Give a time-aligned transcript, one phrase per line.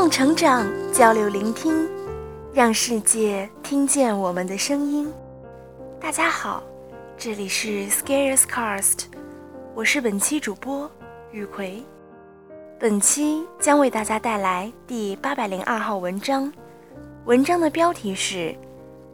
[0.00, 1.86] 动成长，交流聆听，
[2.54, 5.12] 让世界听见我们的声音。
[6.00, 6.62] 大家好，
[7.18, 9.00] 这里是 Scarecast，
[9.74, 10.90] 我是本期主播
[11.32, 11.82] 雨葵。
[12.78, 16.50] 本期将为大家带来第八百零二号文章，
[17.26, 18.36] 文章的标题是《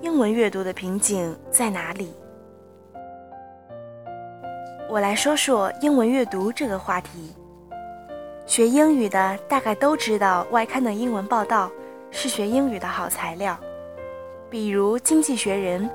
[0.00, 2.12] 英文阅读的瓶颈在哪里》。
[4.90, 7.32] 我来说说英文阅读这个话题。
[8.52, 11.70] 学英语的大概都知道，外刊的英文报道
[12.10, 13.58] 是学英语的好材料，
[14.50, 15.88] 比如《经济学人》，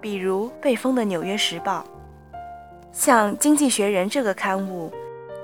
[0.00, 1.84] 比如被封的《纽约时报》。
[2.92, 4.90] 像《经济学人》这个刊物，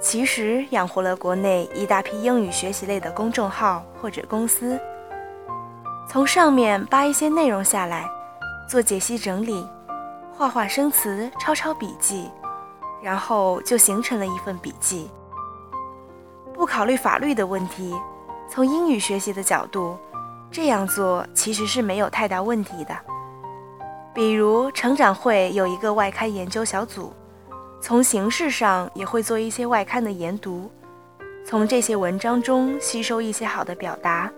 [0.01, 4.81] 其实养活了国内一大批英语学习类的公众号或者公司。
[6.09, 8.09] 从上面扒一些内容下来，
[8.67, 9.69] 做解析整理，
[10.33, 12.31] 画画生词，抄抄笔记，
[13.03, 15.11] 然后就形成了一份笔记。
[16.65, 17.95] 不考虑法律的问题，
[18.49, 19.99] 从英语学习的角度，
[20.51, 22.97] 这样做其实是没有太大问题的。
[24.15, 27.13] 比如成长会有一个外刊研究小组，
[27.83, 30.71] 从形式上也会做一些外刊的研读，
[31.45, 34.33] 从这些文章中吸收一些好的表达，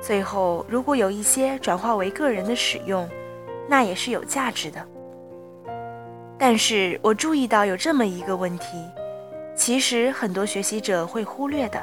[0.00, 3.08] 最后如果有一些转化为个人的使用，
[3.68, 4.84] 那也是有价值的。
[6.36, 8.66] 但是我注意到有这么一个问题。
[9.54, 11.80] 其实很多学习者会忽略的，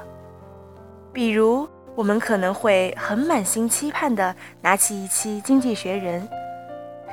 [1.13, 6.21] 比如我们可能会很满心期盼地拿起一期《经济学人》，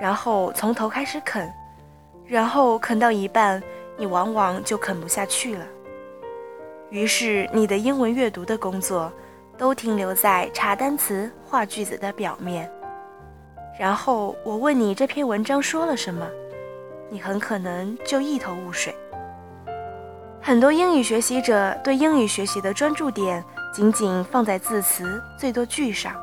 [0.00, 1.48] 然后从头开始啃，
[2.27, 3.62] 然后啃到一半，
[3.97, 5.65] 你往往就啃不下去了。
[6.91, 9.12] 于是你的英文阅读的工作
[9.56, 12.70] 都停留在查单词、画句子的表面。
[13.78, 16.27] 然后我问你这篇文章说了什么，
[17.11, 18.93] 你很可能就一头雾水。
[20.48, 26.14] 很多英语学习者对英语学习的专注点仅仅放在字词、最多句上，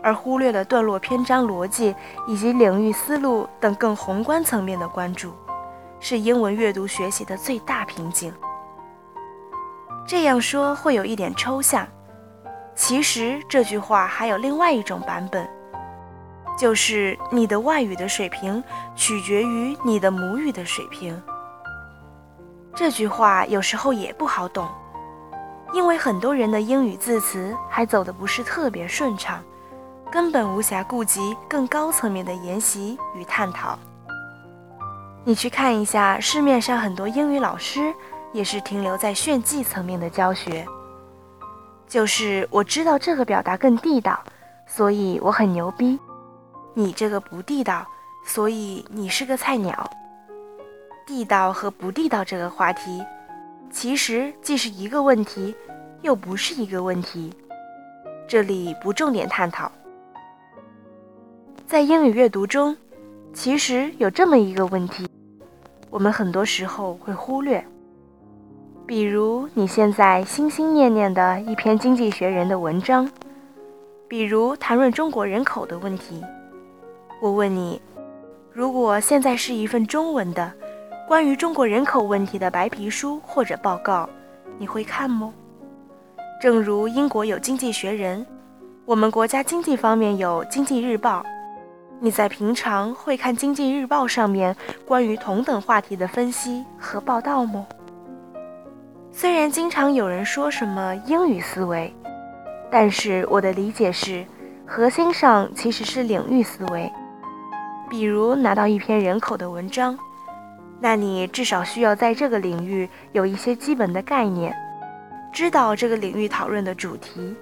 [0.00, 1.92] 而忽略了段落、篇章逻辑
[2.28, 5.32] 以及领域思路等更宏观层面的关注，
[5.98, 8.32] 是英文阅读学习的最大瓶颈。
[10.06, 11.84] 这样说会有一点抽象，
[12.76, 15.44] 其实这句话还有另外一种版本，
[16.56, 18.62] 就是你的外语的水平
[18.94, 21.20] 取决于你的母语的水平。
[22.78, 24.68] 这句话有时候也不好懂，
[25.72, 29.42] 因为很多人的英语字词还走得不是特别顺畅，
[30.12, 33.76] 根本无暇顾及更高层面的研习与探讨。
[35.24, 37.92] 你去看一下市面上很多英语老师，
[38.32, 40.64] 也是停留在炫技层面的教学，
[41.88, 44.16] 就是我知道这个表达更地道，
[44.68, 45.98] 所以我很牛逼。
[46.74, 47.84] 你这个不地道，
[48.24, 49.90] 所以你是个菜鸟。
[51.08, 53.02] 地道和不地道这个话题，
[53.70, 55.54] 其实既是一个问题，
[56.02, 57.32] 又不是一个问题。
[58.26, 59.72] 这里不重点探讨。
[61.66, 62.76] 在英语阅读中，
[63.32, 65.08] 其实有这么一个问题，
[65.88, 67.64] 我们很多时候会忽略。
[68.86, 73.10] 比如你现在心心念念的一篇《经济学人》的文章，
[74.06, 76.22] 比如谈论中国人口的问题，
[77.22, 77.80] 我问你，
[78.52, 80.52] 如果现在是一份中文的。
[81.08, 84.06] 关于中国人口问题的白皮书或者报告，
[84.58, 85.32] 你会看吗？
[86.38, 88.20] 正如英国有《经济学人》，
[88.84, 91.22] 我们国家经济方面有《经济日报》，
[91.98, 94.54] 你在平常会看《经济日报》上面
[94.84, 97.66] 关于同等话题的分析和报道吗？
[99.10, 101.90] 虽然经常有人说什么英语思维，
[102.70, 104.26] 但是我的理解是，
[104.66, 106.92] 核心上其实是领域思维。
[107.88, 109.98] 比如拿到一篇人口的文章。
[110.80, 114.54] 那你至少需要在这个领域有一些基本的概念，
[115.32, 117.34] 知道这个领域讨论的主题、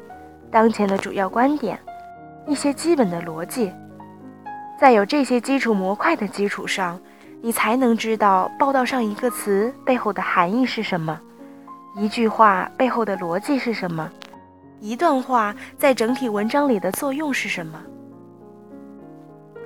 [0.51, 1.79] 当前的主要观点、
[2.47, 3.71] 一些基本的逻辑。
[4.79, 6.99] 在有这些基础模块的基础上，
[7.43, 11.21] 你才能知道报道上一个词背后的含义是什么，
[11.95, 14.11] 一句话背后的逻辑是什么，
[14.81, 17.79] 一段话在整体文章里的作用是什么。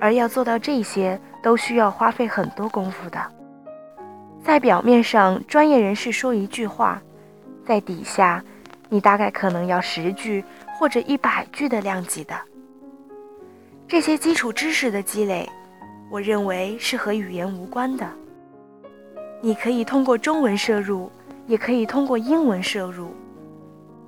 [0.00, 3.20] 而要做到这些，都需要花费很多功夫的。
[4.42, 7.00] 在表面上，专业人士说一句话，
[7.66, 8.42] 在底下，
[8.88, 10.42] 你大概可能要十句
[10.78, 12.34] 或者一百句的量级的。
[13.86, 15.48] 这些基础知识的积累，
[16.10, 18.08] 我认为是和语言无关的。
[19.42, 21.10] 你可以通过中文摄入，
[21.46, 23.14] 也可以通过英文摄入，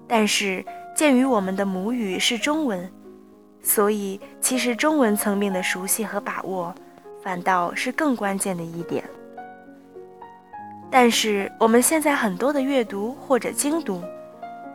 [0.09, 0.65] 但是
[0.97, 2.91] 鉴于我们的母语是中文，
[3.63, 6.75] 所以其实中文层面的熟悉和把握，
[7.23, 9.05] 反倒是更关键的一点。
[10.93, 14.03] 但是我们现在很多的阅读或者精读，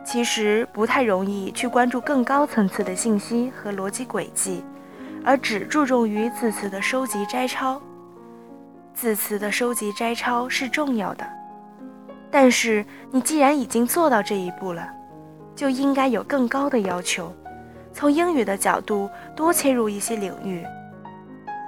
[0.04, 4.64] 其实不太容易去关注更高层次的信息和逻辑轨迹，
[5.24, 7.80] 而只注重于字词的收集摘抄。
[8.92, 11.24] 字词的收集摘抄是重要的，
[12.32, 14.88] 但是你既然已经做到这一步了，
[15.54, 17.32] 就应该有更高的要求，
[17.92, 20.64] 从英语的角度多切入一些领域，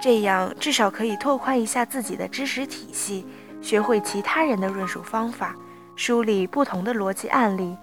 [0.01, 3.25] 这样至少可以拓宽一下自己的知识体系，
[3.61, 5.55] 学会其他人的论述方法，
[5.95, 7.77] 梳理不同的逻辑案例。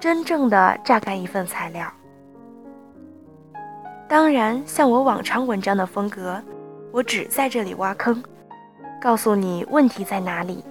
[0.00, 1.86] 真正的榨干一份材料。
[4.08, 6.42] 当然，像我往常文章的风格，
[6.90, 8.20] 我只在这里挖坑，
[9.00, 10.64] 告诉你问题在哪里，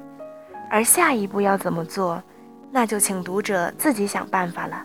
[0.69, 2.21] 而下一步要怎么做，
[2.69, 4.83] 那就请读者自己想办法了。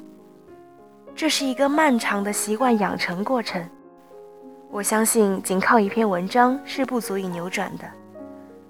[1.12, 3.69] 这是一个漫长的习惯养成过程，
[4.70, 7.84] 我相信仅靠一篇文章是不足以扭转的，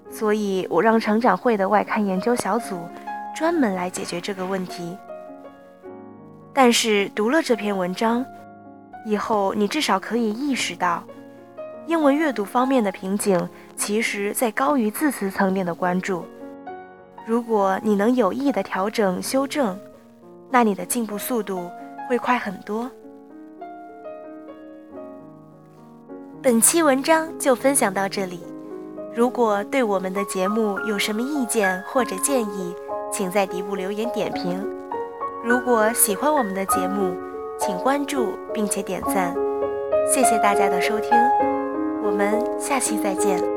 [0.09, 2.79] 所以我让成长会的外刊研究小组
[3.35, 4.97] 专门来解决这个问题。
[6.53, 8.25] 但是读了这篇文章
[9.05, 11.03] 以后，你至少可以意识到，
[11.85, 16.25] 英文阅读方面的瓶颈，其实在高于字词层面的关注。
[17.25, 19.77] 如果你能有意的调整修正，
[20.49, 21.69] 那你的进步速度
[22.09, 22.89] 会快很多。
[26.41, 28.39] 本期文章就分享到这里。
[29.17, 32.75] 如果对我们的节目有什么意见或者建议，
[33.11, 34.63] 请在底部留言点评。
[35.43, 37.15] 如果喜欢我们的节目，
[37.59, 39.33] 请关注并且点赞，
[40.07, 41.09] 谢谢大家的收听，
[42.03, 43.56] 我们下期再见。